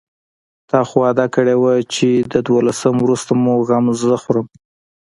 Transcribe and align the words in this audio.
تا 0.69 0.79
خو 0.87 0.95
وعده 1.03 1.25
کړې 1.35 1.55
وه 1.61 1.73
چې 1.95 2.09
د 2.31 2.33
دولسم 2.49 2.95
وروسته 3.01 3.31
مو 3.43 3.53
غم 3.67 3.85
زه 4.01 4.15
خورم. 4.23 4.47